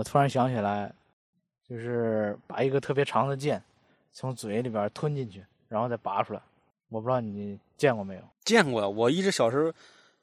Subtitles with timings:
[0.00, 0.90] 我突然想起来，
[1.68, 3.62] 就是把一个特别长的剑
[4.14, 6.40] 从嘴里边吞进去，然后再拔出来。
[6.88, 8.22] 我不知道你见过没有？
[8.42, 9.70] 见过，我一直小时候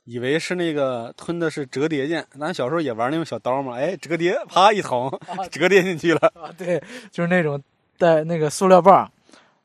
[0.06, 5.12] 以为是那个吞的是折叠剑，咱小时候也玩那种小刀嘛，哎，折叠，啪一捅，
[5.52, 6.22] 折叠进去了。
[6.34, 7.62] 啊，对，就是那种
[8.00, 9.08] 带那个塑料棒，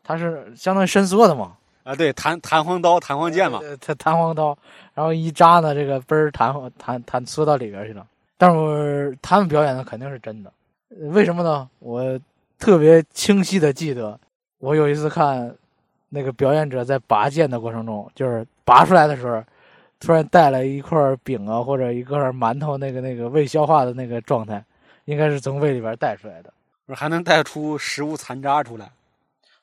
[0.05, 1.56] 它是相当于伸缩的嘛。
[1.84, 4.56] 啊，对，弹弹簧刀、弹簧剑嘛，它弹簧刀，
[4.92, 8.06] 然后一扎呢，这个嘣儿弹弹弹缩到里边去了。
[8.43, 10.53] 但是他们表演的肯定是真的，
[11.13, 11.69] 为什么呢？
[11.79, 12.19] 我
[12.59, 14.19] 特别清晰的记得，
[14.59, 15.55] 我有一次看
[16.09, 19.41] 那个表演者在拔剑的过程中，就是拔出来的时候，
[20.01, 24.61] 突然带了一块饼啊，或者一个馒头，那个那个未消化的那个状态，
[25.05, 26.53] 应该是从胃里边带出来的，
[26.97, 28.91] 还能带出食物残渣出来。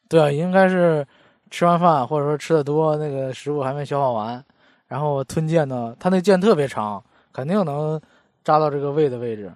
[0.07, 1.05] 对啊，应该是。
[1.51, 4.45] 吃完饭或者说吃的多，那个食物还没消化完，
[4.87, 7.99] 然后吞剑呢，他那剑特别长，肯定能
[8.43, 9.51] 扎到这个胃的位置。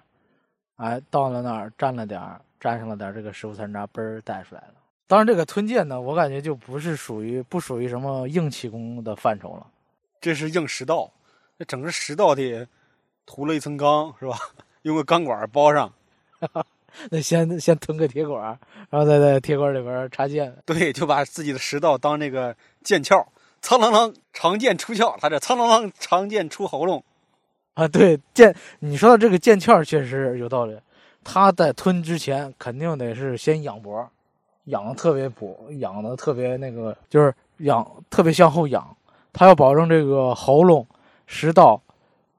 [0.76, 4.74] 哎，到了那儿沾了点儿，沾上了点儿这个食物残渣，嘣儿带出来了。
[5.06, 9.66] 当然，这个吞剑呢，我感觉就不是属于不属于什么硬气功的范畴了，
[10.20, 11.10] 这是硬食道。
[11.58, 12.66] 这整个食道里
[13.26, 14.36] 涂了一层钢，是吧？
[14.82, 15.92] 用个钢管包上。
[17.10, 18.58] 那先先吞个铁管，
[18.90, 20.56] 然后再在铁管里边插剑。
[20.64, 23.26] 对，就把自己的食道当那个剑鞘，
[23.60, 27.04] 苍啷啷长剑出鞘，他这苍啷啷长剑出喉咙。
[27.80, 30.78] 啊，对，剑，你说的这个剑鞘确实有道理。
[31.24, 34.08] 他在吞之前肯定得是先仰脖，
[34.64, 38.96] 仰的特别补，仰的特别那个，就是仰特别向后仰，
[39.32, 40.86] 他要保证这个喉咙、
[41.26, 41.80] 食道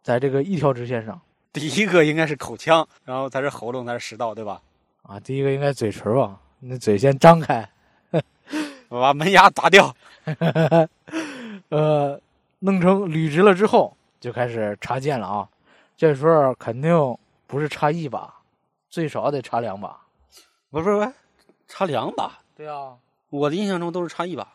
[0.03, 1.19] 在这个一条直线上。
[1.52, 4.61] 第一个应该是口腔，然后才是喉咙，才是食道，对吧？
[5.02, 6.39] 啊，第一个应该嘴唇吧？
[6.59, 7.67] 那嘴先张开，
[8.89, 9.95] 我把门牙打掉。
[11.70, 12.20] 呃，
[12.59, 15.48] 弄成捋直了之后，就开始插剑了啊！
[15.98, 17.17] 这时候肯定
[17.48, 18.33] 不是插一把，
[18.89, 19.99] 最少得插两把。
[20.70, 21.14] 不是不是，
[21.67, 22.39] 插两把？
[22.55, 22.98] 对啊，
[23.30, 24.48] 我的印象中都是插一把，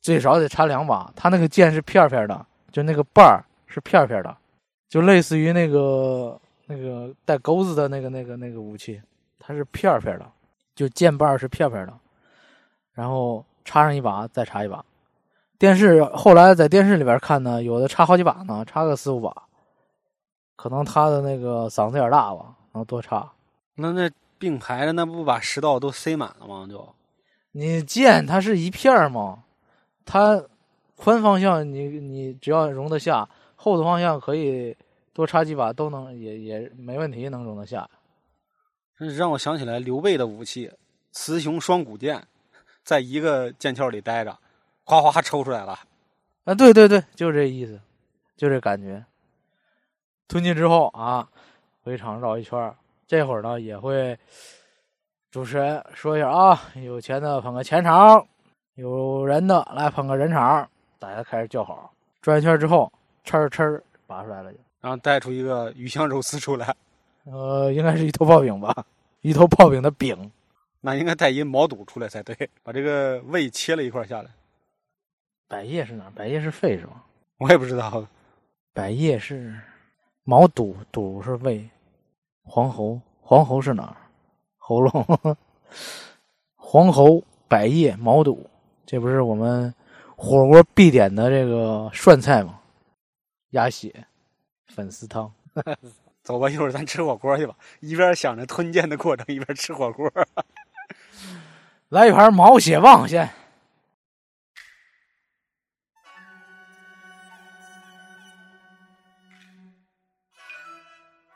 [0.00, 1.12] 最少得插两把。
[1.14, 4.36] 他那个剑是片片的，就那个把儿是片片的。
[4.88, 9.00] 就类似于那个那个带钩子的那个那个那个武器，
[9.38, 10.26] 它是片片的，
[10.74, 11.92] 就剑把是片片的，
[12.92, 14.84] 然后插上一把，再插一把。
[15.60, 19.30] 电视后来在电视里边看呢，有的插好几把呢，插个四五把，
[20.56, 23.30] 可能他的那个嗓子眼大吧，能多插。
[23.74, 26.66] 那那并排的，那不把食道都塞满了吗？
[26.66, 26.88] 就
[27.52, 29.44] 你剑它是一片儿吗？
[30.06, 30.42] 它
[30.96, 33.28] 宽方向你你只要容得下。
[33.54, 34.74] 厚的方向可以
[35.12, 37.86] 多插几把，都能也也没问题，能容得下。
[38.98, 40.72] 这让我想起来刘备的武器——
[41.12, 42.26] 雌雄双股剑，
[42.82, 44.38] 在一个剑鞘里待着，
[44.98, 45.78] 哗哗抽出来了。
[46.44, 47.78] 啊，对对对，就这意思，
[48.36, 49.04] 就这感觉。
[50.26, 51.28] 吞进之后啊，
[51.84, 52.74] 围场绕一圈
[53.06, 54.18] 这会儿呢也会
[55.30, 58.26] 主持人说一下啊，有钱的捧个钱场，
[58.74, 60.68] 有人的来捧个人场，
[60.98, 61.92] 大家开始叫好。
[62.22, 62.90] 转一圈之后。
[63.22, 66.74] 哧哧拔出来了，就然后带出一个鱼香肉丝出来，
[67.24, 68.74] 呃，应该是一头泡饼吧，
[69.20, 70.32] 一头泡饼的饼，
[70.80, 74.30] 那应该带一毛肚出来才对，把这个胃切了一块下来。
[75.50, 76.04] 百叶是哪？
[76.14, 77.02] 百叶是肺是吗？
[77.38, 78.06] 我也不知道。
[78.72, 79.52] 百叶是
[80.22, 81.68] 毛肚，肚是胃，
[82.44, 83.96] 黄喉，黄喉是哪儿？
[84.56, 85.36] 喉咙。
[86.54, 88.48] 黄喉、百叶、毛肚，
[88.86, 89.74] 这不是我们
[90.14, 92.60] 火锅必点的这个涮菜吗？
[93.50, 93.92] 鸭血
[94.68, 95.32] 粉丝汤，
[96.22, 97.56] 走吧，一会儿咱吃火锅去吧。
[97.80, 100.08] 一边想着吞剑的过程，一边吃火锅。
[101.90, 103.28] 来一盘毛血旺先。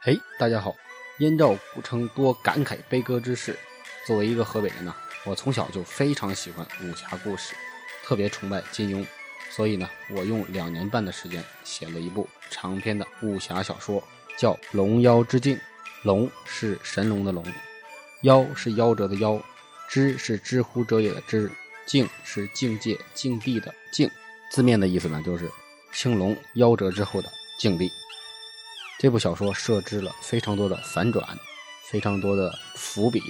[0.06, 0.76] 嘿，大家好！
[1.16, 3.58] 燕赵古称多感慨悲歌之事。
[4.06, 7.54] 作为一个河北人呢，我从小就非常喜欢武侠故事，
[8.04, 9.02] 特别崇拜金庸。
[9.50, 14.04] 所以呢，我用两年半的时间写了一部长篇的武侠小说，
[14.36, 15.56] 叫《龙妖之境》。
[16.02, 17.42] 龙是神龙的龙，
[18.24, 19.40] 妖是夭折的夭，
[19.88, 21.50] 知是知乎者也的知，
[21.86, 24.10] 境是境界境地的境。
[24.50, 25.50] 字面的意思呢，就是
[25.94, 27.90] 青龙夭折之后的境地。
[28.98, 31.26] 这部小说设置了非常多的反转，
[31.90, 33.20] 非常多的伏笔，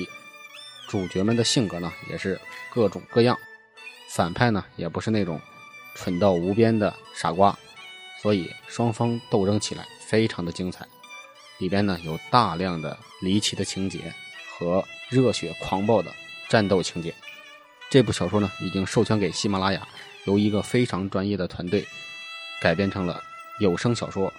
[0.88, 2.40] 主角们的性格呢也是
[2.72, 3.37] 各种各样，
[4.11, 5.40] 反派呢也不是那种。
[5.96, 7.56] 蠢到无边的傻瓜，
[8.20, 10.84] 所以双方斗争起来非常的精彩。
[11.58, 14.12] 里边呢有大量的离奇的情节
[14.50, 16.12] 和热血狂暴的
[16.49, 17.14] 战斗情节。
[17.88, 19.87] 这部小说呢已经授权给喜马拉雅，
[20.25, 21.87] 由一个非常专业的团队
[22.60, 23.22] 改编成了
[23.60, 24.32] 有声小说。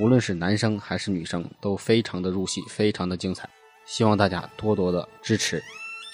[0.00, 3.50] 无论是男生还是女生，都非常的入戏，非常的精彩。
[3.84, 5.60] 希望大家多多的支持，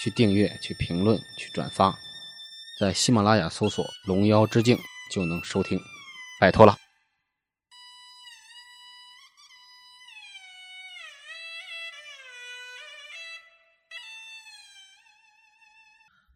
[0.01, 1.95] 去订阅、去评论、去转发，
[2.81, 4.79] 在喜马拉雅搜索“龙妖之境”
[5.13, 5.79] 就能收听，
[6.41, 6.79] 拜托了。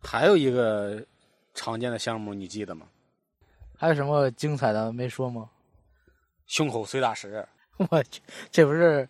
[0.03, 1.03] 还有一个
[1.55, 2.87] 常见的项目，你记得吗？
[3.79, 5.49] 还有什么精彩的没说吗？
[6.49, 7.47] 胸口碎大石。
[7.91, 9.09] 我去，这不是，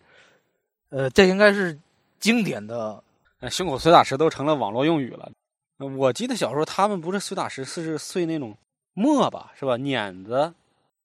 [0.89, 1.75] 呃，这应该是
[2.19, 3.03] 经典的。
[3.39, 5.31] 哎，胸口碎大石都成了网络用语了。
[5.77, 8.55] 我记得小时候他们不是碎大石，是碎那种
[8.93, 9.75] 磨吧，是吧？
[9.77, 10.53] 碾子，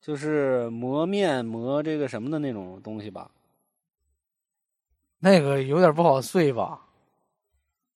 [0.00, 3.30] 就是磨面、磨这个什么的那种东西吧。
[5.20, 6.82] 那个有点不好碎吧？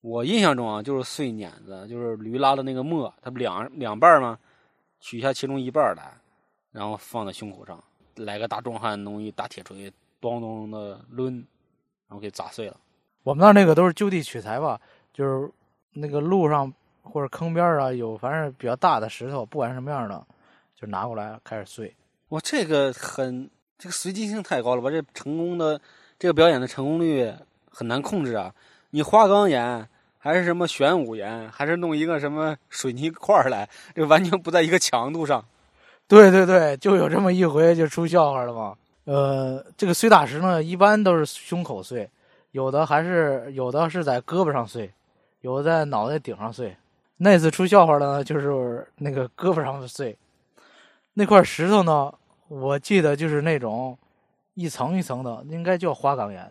[0.01, 4.39] 我印象中啊，就是碎碾子，就是驴拉的那个磨，它不两两半吗？
[5.01, 6.17] 取下其中一半来，
[6.71, 7.83] 然后放在胸口上，
[8.19, 11.45] 来个大壮汉弄一大铁锤，咚咚的抡，
[12.09, 12.77] 然后给砸碎了。
[13.23, 14.81] 我们那儿那个都是就地取材吧，
[15.13, 15.51] 就是
[15.93, 16.73] 那个路上
[17.03, 20.27] 或者坑边啊，有反正比较大的石头，不管什么样的，
[20.75, 21.95] 就拿过来开始碎。
[22.29, 24.91] 哇，这个很这个随机性太高了吧？
[24.91, 25.81] 这成功的
[26.19, 27.33] 这个表演的成功率
[27.71, 28.55] 很难控制啊！
[28.91, 29.89] 你花岗岩
[30.19, 35.45] 还是什么玄武岩，还是弄一个什么水泥块来，这完全不在一个强度上。
[36.09, 38.75] 对对对，就有这么一回就出笑话了嘛。
[39.05, 42.09] 呃，这个碎大石呢，一般都是胸口碎，
[42.53, 44.91] 有的还是有的是在胳膊上碎，
[45.43, 46.75] 有的在脑袋顶上碎。
[47.19, 50.17] 那次出笑话的呢，就是那个胳膊上的碎，
[51.13, 52.13] 那块石头呢，
[52.49, 53.99] 我记得就是那种
[54.55, 56.51] 一层一层的，应该叫花岗岩。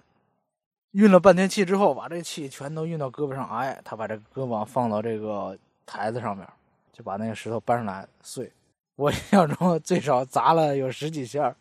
[0.92, 6.48] 运了半天气之后，把这气全都运到胳膊上，哎，他把这胳膊放到这个台子上面，
[6.94, 8.52] 就把那个石头搬上来碎。
[8.98, 11.56] 我印象中最少砸了有十几下，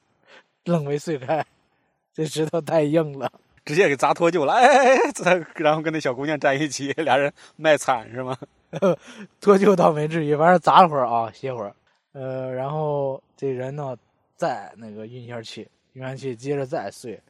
[0.64, 1.44] 愣没碎开。
[2.14, 3.30] 这石头太硬了，
[3.62, 4.54] 直接给砸脱臼了。
[4.54, 8.36] 哎哎哎，然后跟那小姑娘站一起，俩人卖惨是吗？
[9.38, 11.74] 脱臼倒没至于，反正砸了会儿啊，歇会儿。
[12.12, 13.94] 呃，然后这人呢，
[14.34, 17.20] 再那个运一下气，运完气接着再碎。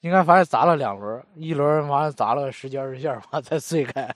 [0.00, 4.12] 应该反正砸了两轮，一轮完了砸了十几二十下吧，才碎开。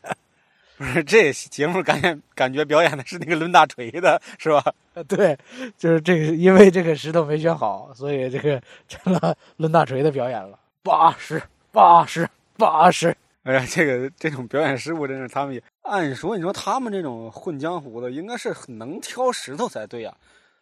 [0.76, 4.62] 不是这节目感觉感觉表演的是那个抡大锤的是吧？
[5.08, 5.36] 对，
[5.76, 10.58] 就是这个，因为这个石头没选好，所以这个 成了抡大锤的表演了。
[10.82, 11.42] 八十，
[11.72, 13.16] 八十，八十。
[13.44, 15.62] 哎呀，这个这种表演失误真是他们也。
[15.82, 20.14] 按说你说他们这种混江湖的，应该是很能挑石头才对呀，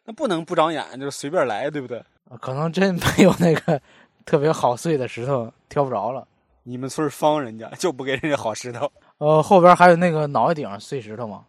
[0.05, 2.03] 那不能不长眼，就是随便来，对不对？
[2.41, 3.81] 可能真没有那个。
[4.27, 6.27] 特别好碎的石头挑不着了，
[6.63, 8.91] 你们村方人家就不给人家好石头。
[9.19, 11.45] 呃，后边还有那个脑袋顶上碎石头嘛，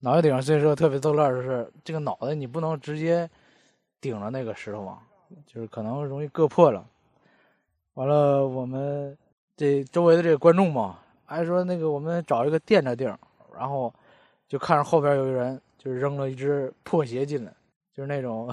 [0.00, 3.28] 脑袋顶上碎石头特别逗乐，就是这个脑袋你不能直接
[4.00, 4.98] 顶着那个石头嘛，
[5.46, 6.84] 就是可能容易硌破了。
[7.94, 9.16] 完了，我们
[9.56, 13.04] 这周围的这个观众嘛，还说那个我们找一个垫着地，
[13.56, 13.92] 然后
[14.46, 17.52] 就看着后边有一人就扔了一只破鞋进来，
[17.94, 18.52] 就是那种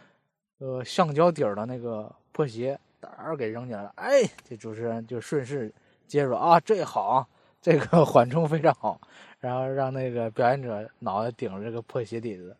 [0.58, 2.78] 呃橡胶底儿的那个破鞋。
[3.16, 5.72] 儿给扔进来了，哎，这主持人就顺势
[6.08, 7.24] 接着啊，这好，
[7.60, 9.00] 这个 缓冲非常好，
[9.40, 12.56] 然后让那个表演者脑袋顶着这个破鞋底子，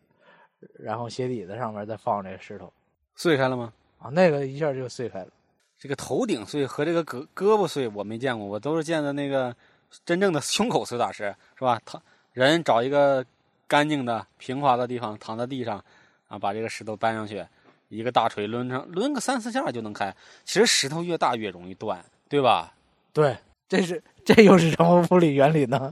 [0.77, 2.71] 然后鞋底子上面再放这个石头，
[3.15, 3.73] 碎开了吗？
[3.99, 5.27] 啊，那个一下就碎开了。
[5.77, 9.55] 这个头顶碎和这个胳胳膊碎我没见过，我都是见的那个
[10.05, 11.79] 真正的胸口碎大石，是吧？
[11.85, 12.01] 他
[12.33, 13.25] 人找一个
[13.67, 15.83] 干净的平滑的地方躺在地上，
[16.27, 17.45] 啊，把这个石头搬上去。
[17.87, 20.15] 一个大锤抡上，抡个三四下就能开。
[20.45, 22.71] 其实石头越大越容易断，对吧？
[23.11, 23.35] 对，
[23.67, 24.03] 这是
[24.35, 25.91] 这又是什么物理原理呢？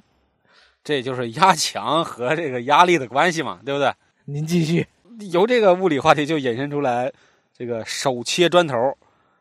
[0.83, 3.91] 这就是压强和这个压力的关系嘛，对不对？
[4.25, 4.85] 您继续。
[5.31, 7.11] 由这个物理话题就引申出来，
[7.51, 8.75] 这个手切砖头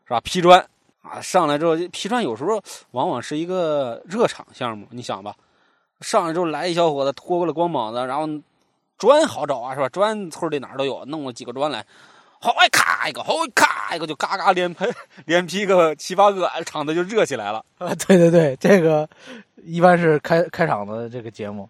[0.05, 0.19] 是吧？
[0.21, 0.67] 劈砖
[1.03, 5.35] 啊，上来之后劈砖有时候往往是一个热场项目，你想吧，
[6.01, 8.27] 上来之后来一小伙子脱过了光膀子，然后
[8.97, 9.87] 砖好找啊，是吧？
[9.89, 11.85] 砖村里哪儿都有，弄了几个砖来。
[12.41, 13.51] 好，一咔一个，好，一
[13.87, 14.93] 咔一个，就嘎嘎连喷，
[15.25, 17.63] 连劈个七八个，场子就热起来了。
[17.79, 19.07] 啊，对对对，这个
[19.63, 21.69] 一般是开开场的这个节目，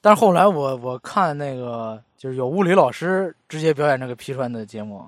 [0.00, 5.06] 但是后来我我看那个就是有物理老师直接表演这个劈砖的节目，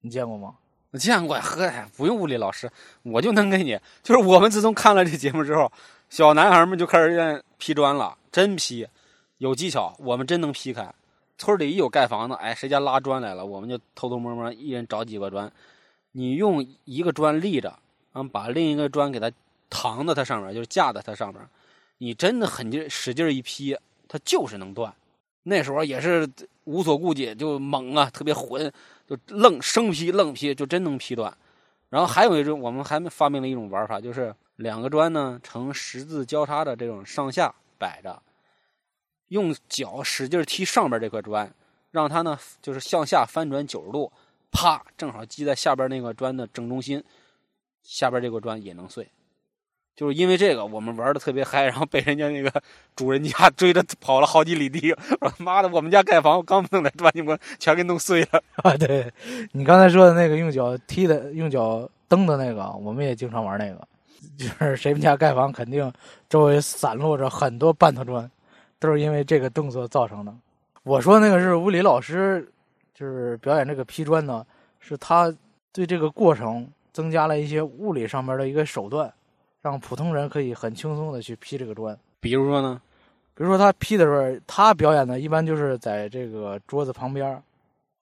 [0.00, 0.54] 你见过吗？
[0.90, 2.70] 我见过，呵，不用物理老师，
[3.02, 3.78] 我就能给你。
[4.02, 5.70] 就是我们自从看了这节目之后，
[6.08, 8.88] 小男孩们就开始练劈砖了，真劈，
[9.36, 10.90] 有技巧，我们真能劈开。
[11.36, 15.52] 村里一有盖房子，哎，谁家拉砖来了，我们就偷偷摸摸，一人找几个砖。
[16.12, 17.68] 你用一个砖立着，
[18.12, 19.30] 然后把另一个砖给它
[19.70, 21.42] 扛在它上面，就是架在它上面。
[21.98, 24.94] 你真的狠劲使劲一劈，它就是能断。
[25.42, 26.28] 那时候也是
[26.64, 28.70] 无所顾忌，就猛啊，特别混，
[29.06, 31.34] 就愣生劈愣劈，就真能劈断。
[31.88, 38.22] 然后还有一种，我们还发明了一种玩法，就是两个砖呢呈十字交叉的这种上下摆着，
[39.28, 41.50] 用脚使劲踢上边这块砖，
[41.90, 44.12] 让它呢就是向下翻转九十度，
[44.50, 47.02] 啪，正好击在下边那个砖的正中心，
[47.82, 49.08] 下边这个砖也能碎。
[49.96, 52.62] 就是因为这个，我们玩的特别嗨，然后被人家那个
[52.94, 54.94] 主人家追着跑了好几里地。
[55.20, 58.40] 我妈的，我们家盖房刚弄来砖，你们全给弄碎了。
[58.62, 59.12] 啊，对
[59.50, 63.88] 你刚才说的那个用脚踢的、用脚蹬的那个，我们也经常玩那个。
[64.36, 65.92] 就是谁们家盖房，肯定
[66.28, 68.30] 周围散落着很多半头砖，
[68.78, 70.32] 都是因为这个动作造成的。
[70.84, 72.48] 我说那个是物理老师，
[72.98, 74.44] 就是表演这个劈砖呢，
[74.80, 75.32] 是他
[75.72, 79.12] 对这个过程增加了一些物理上面的一个手段。
[79.60, 82.80] 让普通人可以很轻松的去劈这个砖，比如说呢，
[83.34, 87.42] 比如说他劈的时候，他表演的一般就是在这个桌子旁边，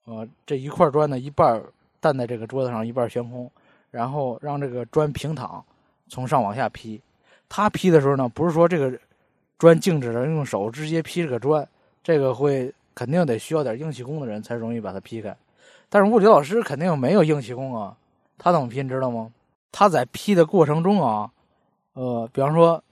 [0.05, 1.61] 呃，这一块砖呢一半
[1.99, 3.51] 担在这个桌子上，一半悬空，
[3.89, 5.63] 然后让这个砖平躺，
[6.07, 7.01] 从上往下劈。
[7.49, 8.97] 他劈的时候呢，不是说这个
[9.57, 11.67] 砖静止着用手直接劈这个砖，
[12.03, 15.37] 这个会肯定得需要点硬气功的人才容易把它劈开。
[15.87, 17.95] 但是物理老师肯定没有硬气功啊，
[18.39, 19.31] 他怎么劈你知道吗？
[19.71, 21.29] 他在劈的过程中啊。
[21.93, 22.83] 呃，比方说，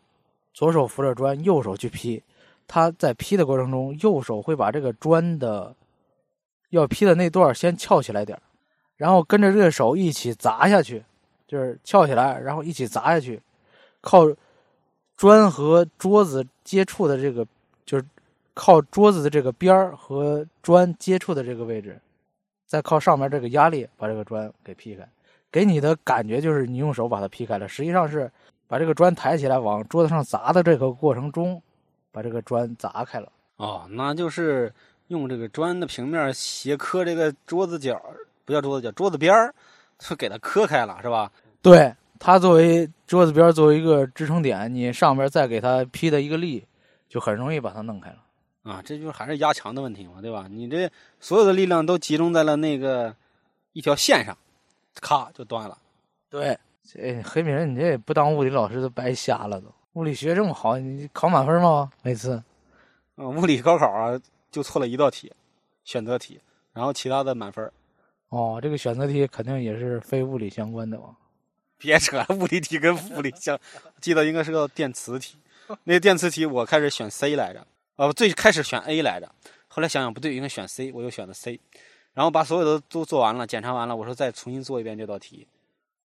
[0.53, 2.21] 左手扶着砖，右手去劈。
[2.67, 5.75] 他在劈的过程中，右手会把这个砖的
[6.69, 8.39] 要劈的那段先翘起来点
[8.97, 11.03] 然后跟着这个手一起砸下去，
[11.47, 13.41] 就是翘起来，然后一起砸下去，
[14.01, 14.23] 靠
[15.17, 17.45] 砖和桌子接触的这个，
[17.85, 18.05] 就是
[18.55, 22.01] 靠桌子的这个边儿和砖接触的这个位置，
[22.65, 25.07] 再靠上面这个压力把这个砖给劈开，
[25.51, 28.31] 给你的感觉就是你用手把它劈开了，实际上是。
[28.67, 31.61] 把这个砖抬起来往桌子上砸的这个过程中，
[32.11, 33.31] 把这个砖砸开了。
[33.57, 34.73] 哦，那就是
[35.09, 38.01] 用这个砖的平面斜磕这个桌子角，
[38.43, 39.53] 不叫桌子角，桌子边儿，
[39.99, 41.31] 就给它磕开了，是吧？
[41.61, 46.65] 对，它作为桌子边作为一个支撑点，你上边再给它劈的一个力，
[47.07, 48.17] 就很容易把它弄开了。
[48.65, 50.47] 啊，这就是还是压强的问题嘛，对吧？
[50.49, 50.91] 你这
[51.21, 53.15] 所有的力量都集中在了那个
[53.71, 54.37] 一条线上，
[54.99, 55.77] 咔就断了。
[56.29, 56.59] 对。
[56.87, 59.67] 这黑明，你这也不当物理老师都白瞎了都。
[59.93, 61.91] 物理学这么好，你考满分吗？
[62.03, 62.43] 每次？
[63.17, 65.33] 嗯，物理高考啊，就错了一道题，
[65.83, 66.39] 选择题，
[66.73, 67.71] 然后其他的满分。
[68.29, 71.05] 哦，这个选择题肯定也是非物理相关的吧？
[71.79, 73.59] 别扯，物理题跟物理相，
[73.99, 75.37] 记得应该是个电磁题。
[75.85, 77.65] 那个电磁题我开始选 C 来着，
[77.97, 79.31] 呃，最开始选 A 来着，
[79.67, 81.59] 后来想想不对，应该选 C，我又选了 C，
[82.13, 85.47] 然后把所有的都做完了，检查完了，我说再重新做一遍这道题。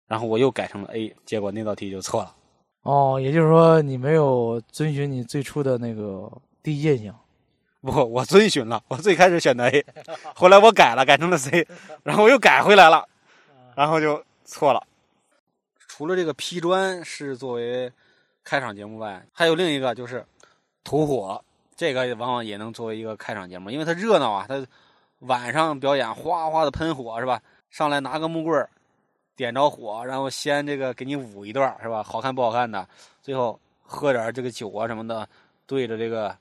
[0.07, 2.35] 然后我又改成了 A，结果那道题就错了。
[2.81, 6.29] 哦，也就是说你没有遵循你最初的那个
[6.61, 7.17] 第一印象。
[7.79, 8.83] 不，我遵循了。
[8.89, 9.85] 我最开始选的 A，
[10.35, 11.65] 后来我改了，改成了 C，
[12.03, 13.07] 然后我又改回来了，
[13.73, 14.85] 然后就错了。
[15.87, 17.91] 除了这个劈砖是作为
[18.43, 20.25] 开场节目外，还有另一个就是
[20.83, 21.41] 吐火，
[21.81, 24.45] 这个往往也能作为一个开场节目，因为它热闹啊。
[24.47, 24.63] 它
[25.21, 27.41] 晚上表演，哗哗的喷火是吧？
[27.71, 28.69] 上来拿个木棍儿。
[29.35, 32.03] 点着火，然后先这个给你舞一段是吧？
[32.03, 32.87] 好看不好看的，
[33.23, 35.27] 最后喝点这个酒啊什么的，
[35.65, 36.37] 对着这个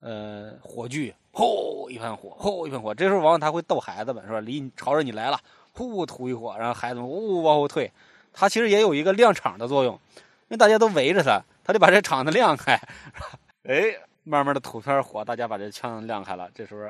[0.00, 2.94] 呃火炬，吼一盆火，吼一盆火。
[2.94, 4.40] 这时候往往他会逗孩子们是吧？
[4.40, 5.40] 离你朝着你来了，
[5.72, 7.90] 呼吐一火，然后孩子们呜往后退。
[8.34, 12.78] 他其实也有一个亮场的作用，因为大家都围着他，他得把这场子亮开。
[13.64, 13.94] 哎，
[14.28, 16.50] 慢慢的吐片火，大家把这枪亮开了。
[16.54, 16.82] 这时候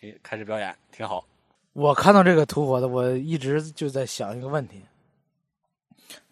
[0.00, 1.22] 哎开始表演，挺好。
[1.74, 4.82] 我看到这个吐火的，我一直就在想一个问题：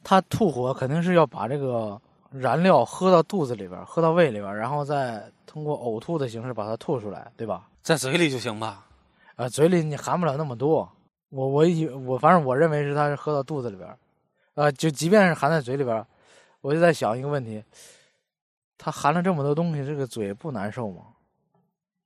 [0.02, 7.68] 他吐火肯定是要把这个燃料喝到肚子里边，喝到胃里边，然后再通过呕吐的形式把它吐出来，对吧？
[7.82, 8.86] 在嘴里就行吧？
[9.36, 10.90] 啊，嘴里你含不了那么多。
[11.28, 13.88] 我我以我反正我认为是他是喝到肚子里边，
[14.54, 16.06] 啊，就即便是含在嘴里边，
[16.62, 17.62] 我就在想一个问题：
[18.84, 21.04] 他含了这么多东西，这个嘴不难受吗？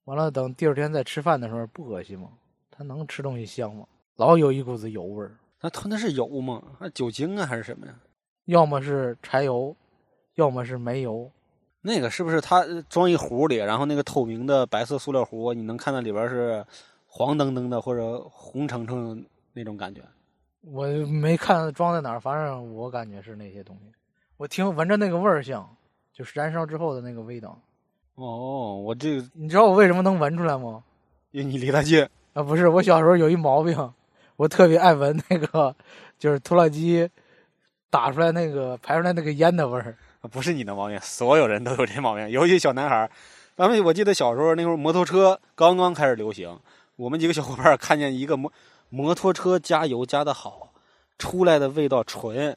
[0.05, 2.29] 完了，等第二天再吃饭的时候不恶心吗？
[2.71, 3.85] 它能吃东西香吗？
[4.15, 5.37] 老有一股子油味儿。
[5.61, 6.63] 那它那是油吗？
[6.79, 7.93] 那酒精啊，还是什么呀？
[8.45, 9.75] 要么是柴油，
[10.37, 11.29] 要么是煤油。
[11.81, 16.65] 那个是不是它装一壶里，然后那个透明的白色塑料壶，你能看到里边是
[17.09, 20.01] 黄澄澄的或者红澄澄那种感觉？
[20.61, 23.91] 我没看装在哪儿，反正我感觉是那些东西。
[24.37, 25.69] 我听闻着那个味儿像，
[26.19, 27.57] 就是燃烧之后的那个味道。
[28.17, 30.83] 哦，我这个你知道我为什么能闻出来吗？
[31.31, 32.05] 因为你离它近。
[32.33, 33.93] 啊，不是，我小时候有一毛病，
[34.35, 35.73] 我特别爱闻那个，
[36.19, 37.09] 就是拖拉机
[37.89, 39.97] 打出来那个排出来那个烟的味儿。
[40.23, 43.09] 不是你的毛病，所有人都有这毛病，尤其小男孩
[43.55, 46.59] 咱们我记得小时候那会儿摩托车刚刚开始流行，
[46.97, 48.53] 我们几个小伙伴看见一个摩
[48.89, 50.73] 摩托车加油加的好，
[51.17, 52.57] 出来的味道纯，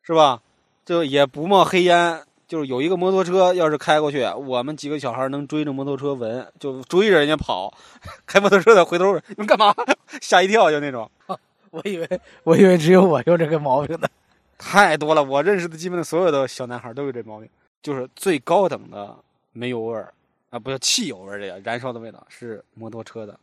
[0.00, 0.40] 是吧？
[0.86, 2.22] 就也不冒黑烟。
[2.54, 7.76] 就是有一个摩托车，要是开过去，我们几个小孩能追着摩托车闻，就追着人家跑。
[8.26, 9.74] 开摩托车的回头，你们干嘛？
[10.22, 11.10] 吓一跳，就那种。
[11.72, 14.08] 我以为我以为只有我有这个毛病呢。
[14.56, 17.50] 太多了，我认识的基本的所有的小男孩都有这毛病。
[17.82, 19.16] 就是最高等的
[19.50, 20.14] 煤油味儿
[20.50, 23.36] 啊，不叫汽油味儿，这个燃烧的味道是摩托车的，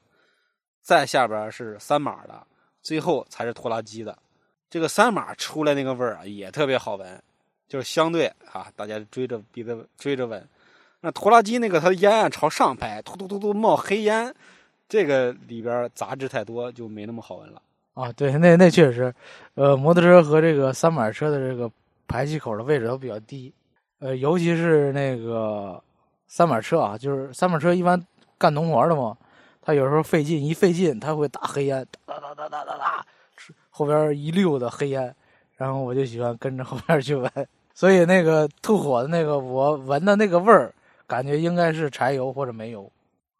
[0.82, 2.48] 再下边是三马的，
[2.82, 4.18] 最后才是拖拉机的。
[4.70, 7.22] 这个三马出来那个味儿啊，也特别好闻。
[7.72, 10.46] 就是相对啊，大家追着鼻子追着闻。
[11.00, 14.36] 那拖拉机那个，它的烟啊朝上排，突突突突冒黑烟，
[14.90, 17.62] 这个里边杂质太多，就没那么好闻了。
[17.94, 19.16] 啊，对，那那确实，
[19.56, 21.72] 呃，摩托车和这个三马车的这个
[22.10, 23.54] 排气口的位置都比较低，
[24.00, 25.82] 呃，尤其是那个
[26.28, 28.06] 三马车啊，就是三马车一般
[28.38, 29.18] 干农活的嘛，
[29.62, 33.06] 它有时候费劲，一费劲，它会打黑烟，哒哒哒哒哒哒，
[33.70, 35.16] 后边一溜的黑烟，
[35.56, 37.32] 然后我就喜欢跟着后边去闻。
[37.74, 40.74] 所以那个吐火的那个，我闻的那个味儿，
[41.08, 42.92] 感觉应该是柴油或者煤油。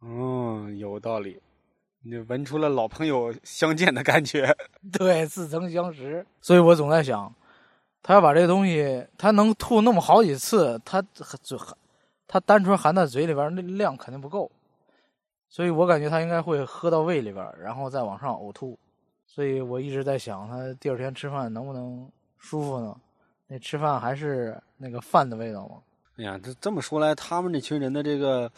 [0.02, 1.40] 嗯，有道理，
[2.02, 4.56] 你闻出了老朋友相见的感觉。
[4.92, 6.26] 对，似曾相识。
[6.42, 7.32] 所以我总在想，
[8.02, 11.78] 他要把这个东西，他能吐那么好几次，他嘴含，
[12.28, 14.50] 他单纯含在嘴里边那量肯定不够。
[15.50, 18.80] 所以我感觉他应该会喝到胃里边，然后再往上呕吐。
[19.28, 22.96] 所以我一直在想，他第二天吃饭能不能舒服呢？
[23.52, 25.80] 那吃饭还是那个饭的味道吗？
[26.16, 28.50] 哎呀，这这么说来，他们这群人的这个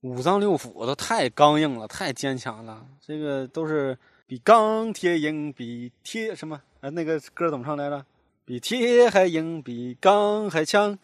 [0.00, 2.84] 五脏六腑都太刚硬了，太坚强了。
[3.00, 3.96] 这个都是
[4.26, 6.60] 比钢铁硬，比铁什么？
[6.80, 8.04] 啊，那个歌怎么唱来着？
[8.44, 10.98] 比铁还硬，比钢还强，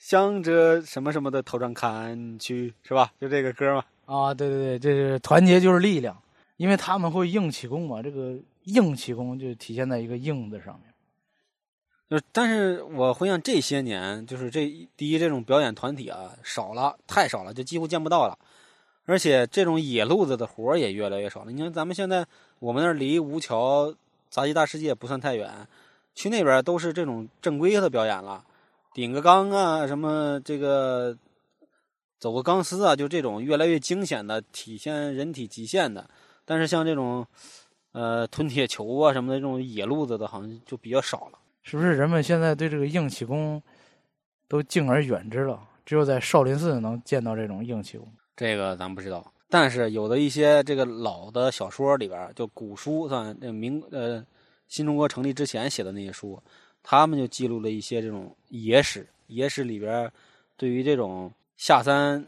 [0.00, 3.12] 向着什么什么的头上砍去，是吧？
[3.20, 3.84] 就这个歌嘛。
[4.06, 6.20] 啊，对对对，这是团结就是力量，
[6.56, 8.02] 因为他们会硬气功嘛。
[8.02, 10.87] 这个硬气功就体现在一个“硬”字上面。
[12.10, 18.38] 就但是我回想这些年，就是这第一这种表演团体啊少了，太少了，就几乎见不到了。
[19.04, 21.52] 而且这种野路子的活也越来越少了。
[21.52, 22.26] 你看咱们现在，
[22.58, 23.94] 我们那儿离吴桥
[24.30, 25.66] 杂技大世界不算太远，
[26.14, 28.44] 去那边都是这种正规的表演了，
[28.94, 31.16] 顶个钢啊，什么这个
[32.18, 36.08] 走个钢丝啊，就这种越来越惊险的体现人体极限的。
[36.46, 37.26] 但是像这种
[37.92, 41.38] 呃吞铁球啊什么的这种野路子的，好像就比较少了。
[41.68, 43.62] 是不是人们现在对这个硬气功
[44.48, 45.60] 都敬而远之了？
[45.84, 48.10] 只有在少林寺能见到这种硬气功。
[48.34, 54.24] 这个咱不知道，但是有的一些这个老的小说里边，就古书，算那明呃
[54.66, 56.42] 新中国成立之前写的那些书，
[56.82, 59.06] 他们就记录了一些这种野史。
[59.26, 60.10] 野史里边
[60.56, 62.26] 对于这种下三，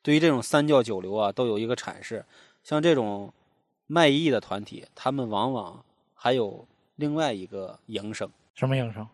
[0.00, 2.24] 对于这种三教九流啊，都有一个阐释。
[2.62, 3.32] 像这种
[3.88, 8.30] 卖艺的团体，他们往往还有另外一个营生。
[8.56, 9.06] 什么营生？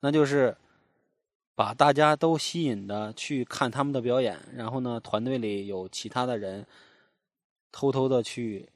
[0.00, 0.56] 那就是
[1.54, 6.66] 把大家都吸引的去看他们的表演，然后呢，团队里有其他的人
[7.70, 8.68] 偷偷的去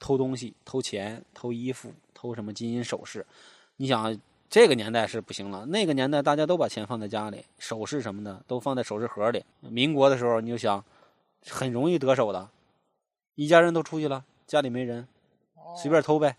[0.00, 3.24] 偷东西、偷钱、偷衣服、偷什么金银首饰。
[3.76, 9.44] 你想，这个年代是不行了，那个年代大家都把钱放在家里，首饰什么的都放在首饰盒里。
[9.60, 10.84] 民国的时候，你就想
[11.48, 12.50] 很容易得手的，
[13.36, 15.06] 一家人都出去了，家里没人，
[15.76, 16.36] 随便偷呗。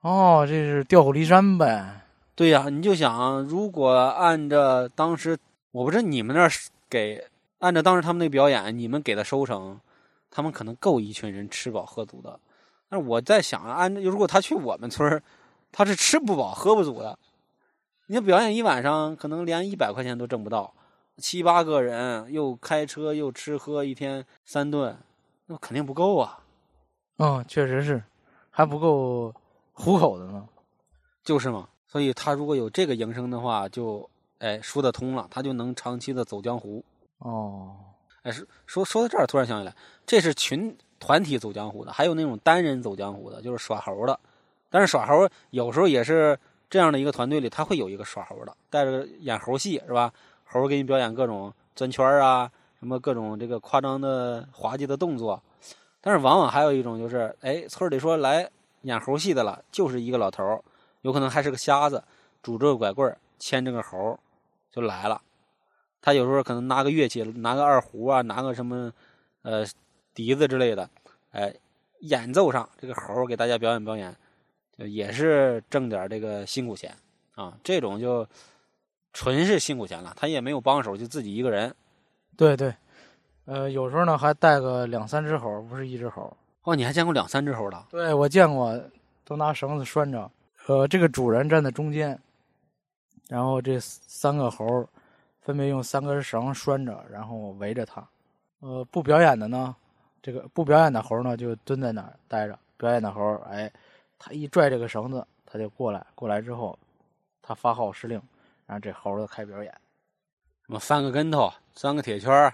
[0.00, 2.02] 哦，这是调虎离山呗？
[2.36, 5.36] 对呀，你就想，如果按照当时，
[5.72, 6.50] 我不知道你们那儿
[6.88, 7.26] 给
[7.58, 9.80] 按照当时他们那表演，你们给的收成，
[10.30, 12.38] 他们可能够一群人吃饱喝足的。
[12.88, 15.20] 但是我在想，按如果他去我们村儿，
[15.72, 17.18] 他是吃不饱喝不足的。
[18.06, 20.72] 你表演一晚上，可能连一百块钱都挣不到，
[21.16, 24.96] 七八个人又开车又吃喝，一天三顿，
[25.46, 26.38] 那肯定不够啊。
[27.16, 28.00] 嗯，确实是，
[28.48, 29.34] 还不够。
[29.78, 30.46] 糊口的呢，
[31.22, 31.68] 就是嘛。
[31.86, 34.06] 所以他如果有这个营生的话，就
[34.40, 36.84] 哎说得通了，他就能长期的走江湖。
[37.20, 37.74] 哦，
[38.24, 44.20] 哎，说说说到这儿，突然想起来，这是群团体走江湖的，还有那种单人走江湖的，就是耍猴的。
[44.68, 46.38] 但是耍猴有时候也是
[46.68, 50.12] 这样的一个团队里，他会有一个耍猴的，带着演猴戏是吧？
[50.44, 55.42] 猴给你表演各种钻圈啊，什么各种这个夸张的滑稽的动作。
[56.02, 58.50] 但是往往还有一种就是，哎，村里说来。
[58.82, 60.64] 演猴戏的了，就是一个老头
[61.02, 62.02] 有可能还是个瞎子，
[62.42, 64.18] 拄着个拐棍牵着个猴
[64.70, 65.20] 就来了。
[66.00, 68.92] 他有时候可能拿个乐器，拿个二胡啊，拿个什么
[69.42, 69.66] 呃
[70.14, 70.88] 笛子之类的，
[71.32, 71.52] 哎，
[72.00, 74.14] 演奏上这个猴给大家表演表演，
[74.76, 76.96] 也是挣点这个辛苦钱
[77.34, 77.58] 啊。
[77.64, 78.26] 这种就
[79.12, 81.74] 纯是辛苦钱了，他也没有帮手，就自己一个人。
[82.36, 82.72] 对对，
[83.46, 86.34] 呃，有时候呢还带个两三只猴，不是一只猴。
[86.68, 87.86] 哦，你还见过两三只猴的？
[87.88, 88.78] 对，我见过，
[89.24, 90.30] 都拿绳子拴着。
[90.66, 92.20] 呃，这个主人站在中间，
[93.26, 94.86] 然后这三个猴
[95.40, 98.06] 分别用三根绳拴着，然后围着他。
[98.60, 99.74] 呃，不表演的呢，
[100.20, 103.72] 这个不表演的猴呢就蹲在那儿待着，表演的猴儿，哎，
[104.18, 106.78] 他一拽这个绳子，他就过来，过来之后，
[107.40, 108.20] 他发号施令，
[108.66, 109.72] 然后这猴儿就开表演。
[110.66, 112.52] 什么翻个跟头、钻个铁圈儿、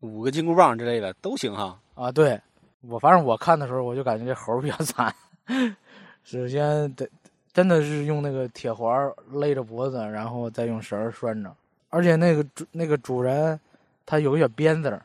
[0.00, 1.78] 五个金箍棒之类的都行哈。
[1.94, 2.40] 啊，对
[2.88, 5.14] 我反正我看的时候，我就感觉这猴比较惨。
[6.24, 7.08] 首先得
[7.52, 11.54] 真的是用那个铁环勒着脖子，然后再用绳拴着，
[11.90, 13.58] 而且那个主那个主人
[14.06, 15.00] 他有个小鞭子，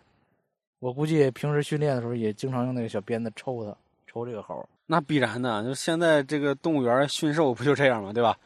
[0.79, 3.75] 我估计平时训练的时候也经常用那个小鞭子抽他，
[4.07, 4.67] 抽这个猴。
[4.87, 8.11] 那必然的，就现在这个动物园驯兽不就这样吗？
[8.11, 8.37] 对吧？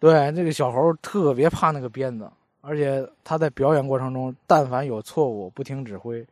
[0.00, 2.28] 对，这个小猴特别怕那个鞭子，
[2.60, 6.26] 而且他在表演过程中，但凡有错误不听指挥，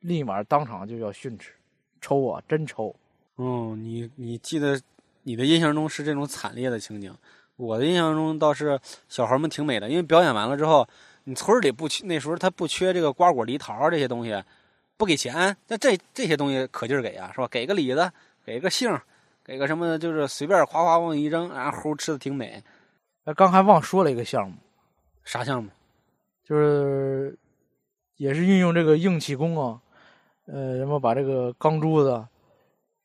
[0.00, 1.52] 立马当场就要训斥，
[2.02, 2.94] 抽啊，真抽。
[3.36, 4.78] 哦，你你记得
[5.22, 7.16] 你的印象中是这种惨烈的情景，
[7.56, 10.86] 我的印象中倒是小孩们挺美的，因为表演完了之后，
[11.24, 14.42] 你村里不缺那时候他不缺这个瓜果梨桃这些东西，
[14.98, 17.48] 不给钱，那这这些东西可劲儿给啊，是吧？
[17.48, 18.12] 给个李子，
[18.44, 18.96] 给个杏，
[19.44, 22.62] 给个什么，就是随便哗哗往一扔，然后齁吃的挺美。
[23.24, 24.56] 哎，刚还忘说了一个项目，
[25.24, 25.70] 啥项目？
[26.44, 27.36] 就是
[28.16, 29.80] 也是运用这个硬气功啊，
[30.46, 32.24] 呃，人们把这个钢珠子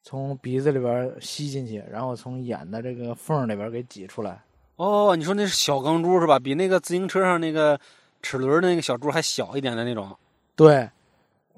[0.04, 4.41] 从鼻子里边吸进去，然后从眼的这个缝里边给挤出来。
[4.78, 6.39] 哦，你说那是小钢珠是吧？
[6.39, 7.80] 比那个自行车上那个
[8.21, 10.15] 齿轮的那个小珠还小一点的那种。
[10.56, 10.89] 对，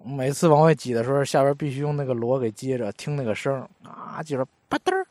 [0.04, 5.06] 每次往外挤的时候，下边必须用那个螺给接着，听那个声啊，挤着吧嘚儿，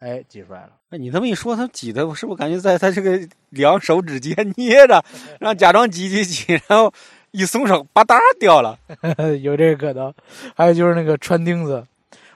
[0.00, 0.70] 哎，挤出来了。
[0.90, 5.04] 哎，你这么一说，他挤的，我是不是感觉在他这个两手指间捏着，
[5.40, 6.92] 然后假装挤挤挤，然后
[7.36, 8.78] 一松手，吧嗒掉了。
[9.42, 10.12] 有这个可能。
[10.54, 11.86] 还有就是那个穿钉子，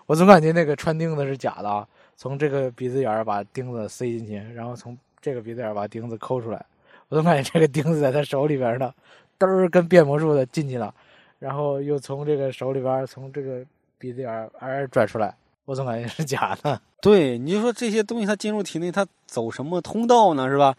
[0.04, 6.62] 我总感觉那个穿钉子是假的啊，从这个鼻子眼儿把钉子塞进去，然后从这个鼻子眼儿把钉子抠出来，
[7.08, 8.92] 我总感觉这个钉子在他手里边呢，
[9.38, 10.94] 嘚儿跟变魔术的进去了，
[11.38, 13.64] 然后又从这个手里边儿从这个
[13.96, 15.34] 鼻子眼儿哎拽出来，
[15.64, 16.78] 我总感觉是假的。
[17.00, 20.46] 对，你就说这些东西它进入体内，它走什么通道呢？
[20.46, 20.74] 是吧？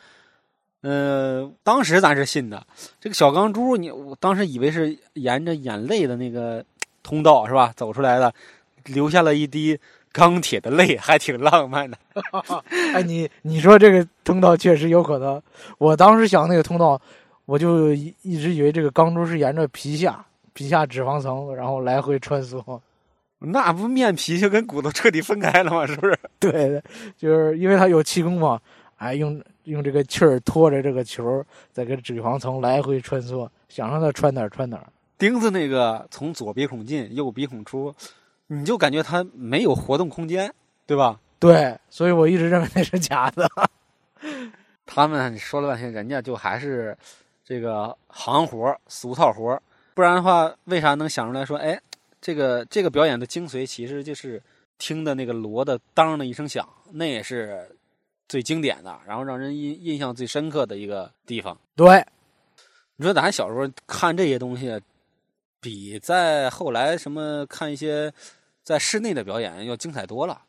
[0.81, 2.65] 呃，当时咱是信的。
[2.99, 6.63] 这个小钢珠，你我当时以为是沿着眼泪的那个
[7.03, 8.33] 通道是吧走出来的，
[8.85, 9.79] 留下了一滴
[10.11, 11.97] 钢铁的泪，还挺浪漫的。
[12.93, 15.41] 哎，你你说这个通道确实有可能。
[15.77, 16.99] 我当时想那个通道，
[17.45, 22.79] 我就一一直以为这个钢珠是沿着皮下皮下脂肪层，然后来回穿梭。
[23.43, 25.85] 那不面皮就跟骨头彻底分开了吗？
[25.85, 26.19] 是不是？
[26.39, 26.81] 对，
[27.17, 28.59] 就是因为它有气功嘛，
[28.97, 34.87] 哎，用用这个气儿拖着这个球，在跟脂肪层来回穿梭，想让它穿哪儿穿哪儿。
[35.17, 37.93] 钉子那个从左鼻孔进，右鼻孔出，
[38.47, 40.51] 你就感觉它没有活动空间，
[40.85, 41.19] 对吧？
[41.39, 43.49] 对，所以我一直认为那是假的。
[44.85, 46.97] 他们说了半天，人家就还是
[47.45, 49.61] 这个行活、俗套活
[49.93, 51.79] 不然的话，为啥能想出来说，哎，
[52.19, 54.41] 这个这个表演的精髓其实就是
[54.77, 57.69] 听的那个锣的当的一声响，那也是
[58.31, 61.59] 最经典的，然后让人印印象最深刻的一个地方。
[61.75, 62.01] 对，
[62.95, 64.79] 你说咱小时候看这些东西，
[65.59, 68.09] 比在后来什么看一些
[68.63, 70.43] 在室内的表演要精彩多了，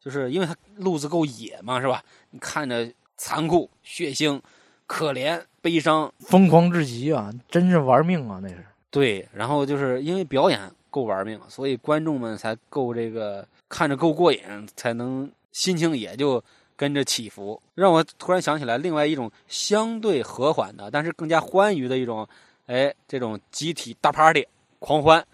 [0.00, 2.02] 就是因为它路子够野嘛，是吧？
[2.30, 4.40] 你看着残酷、血腥、
[4.86, 8.64] 可怜、悲伤，疯狂至极啊，真是玩命啊，那是。
[8.88, 14.40] 对，然后就是因为表演够玩命，所以观众们才够这个看着够过瘾，
[14.74, 16.42] 才能心情也就
[16.76, 17.60] 跟着起伏。
[17.74, 22.28] 让我突然想起来，另外一种相对和缓的，但是更加欢愉的一种，
[22.66, 24.46] 哎，这种集体大 party
[24.78, 25.26] 狂欢，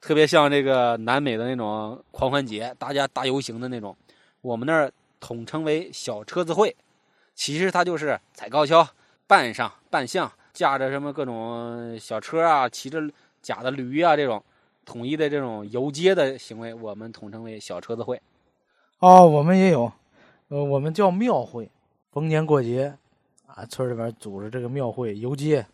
[0.00, 3.96] 特别像这个南美的那种狂欢节，大家大游行的那种。
[4.42, 6.76] 我们那儿统称为小车子会，
[7.34, 8.86] 其实它就是踩高跷、
[9.26, 10.30] 扮上扮相。
[10.52, 13.00] 驾着什么各种小车啊，骑着
[13.40, 14.44] 假的驴啊，这种
[14.84, 18.20] 统一的这种游街的行为，我们统称为小车子会。
[18.98, 19.90] 哦，我们也有，
[20.52, 21.66] 呃，我们叫庙会。
[22.10, 22.94] 逢年过节
[23.46, 25.64] 啊，村里边组织这个庙会游街，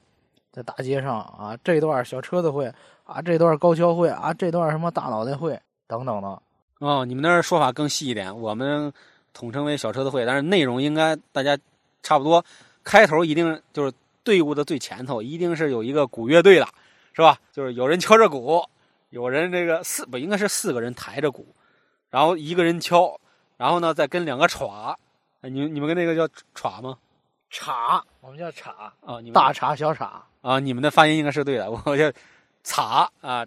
[0.52, 6.40] 在大街上啊，这段小车子会啊，这段高跷会啊，这段什么大脑袋会等等的。
[6.78, 8.92] 哦，你们那儿说法更细一点，我们
[9.32, 11.58] 统称为小车子会，但是内容应该大家
[12.04, 12.44] 差不多。
[12.84, 13.92] 开头一定就是。
[14.24, 16.68] 队伍的最前头一定是有一个鼓乐队的，
[17.14, 17.38] 是吧？
[17.50, 18.62] 就是有人敲着鼓，
[19.08, 21.46] 有人这个四不应该是四个人抬着鼓，
[22.10, 23.18] 然后一个人敲，
[23.58, 24.94] 然后呢再跟两个镲。
[25.42, 26.96] 哎，你你们跟那个叫镲吗？
[27.52, 28.70] 镲，我们叫镲
[29.04, 30.08] 啊，你们大镲小镲
[30.40, 31.70] 啊，你们的发音应该是对的。
[31.84, 32.10] 我叫
[32.64, 33.46] 镲啊，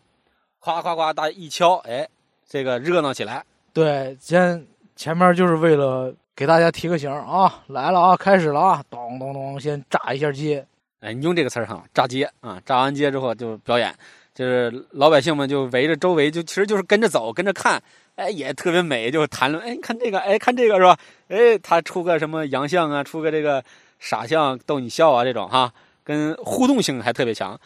[0.59, 2.07] 夸夸夸，大家一敲，哎，
[2.47, 3.43] 这个热闹起来。
[3.73, 10.65] 对，先前面就是为了给大家提个醒啊，来了啊，开始了啊，咚咚咚，先炸一下街。
[11.01, 13.93] 哎，你用这个词儿哈，炸街啊，炸完街之后就表演，
[14.33, 17.81] 就是老百姓们就围着周围，就其实就是跟着走，跟着看，
[18.21, 20.97] 哎，也特别美，就谈论，哎，看这个，哎，看这个是吧？
[21.29, 23.63] 哎，他出个什么洋相啊，出个这个
[23.99, 27.59] 傻相逗你笑啊，这种哈，跟互动性还特别强，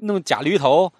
[0.00, 0.92] 弄假驴头，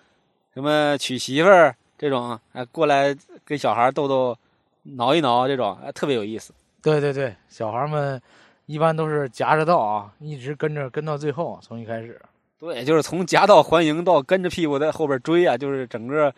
[0.54, 4.36] 什么娶媳妇儿这种，哎，过来跟小孩逗逗，
[4.82, 6.52] 挠一挠这种，哎，特别有意思。
[6.80, 8.20] 对对对，小孩们
[8.66, 12.20] 一般都是夹着道啊，一直跟着跟到最后，从一开始。
[12.58, 16.32] 对，就是从夹道欢迎到跟着屁股在后边追啊，就是整个，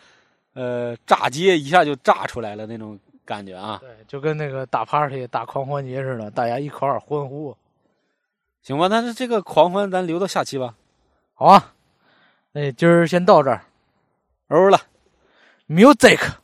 [0.55, 3.79] 呃，炸街一下就炸出来了那种感觉啊。
[3.81, 7.57] 对，就跟那个打 party、打狂欢节似的，大家一块儿欢呼。
[8.63, 10.75] 行吧，但是这个狂欢咱留到下期吧。
[11.35, 11.75] 好啊，
[12.53, 13.65] 那今儿先到这儿。
[14.49, 14.79] 欧了
[15.69, 16.42] ，music。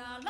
[0.00, 0.29] 喊得那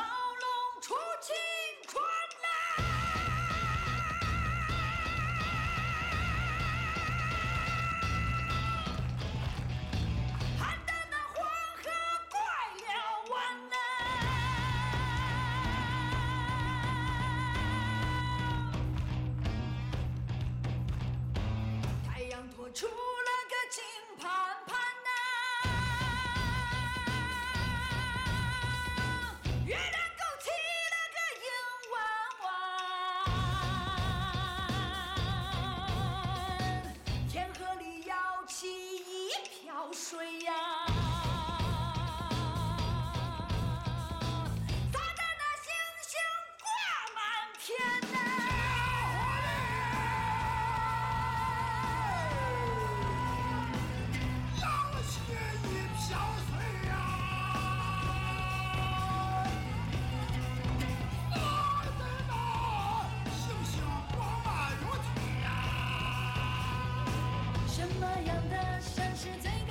[68.13, 69.70] 这样的山是最。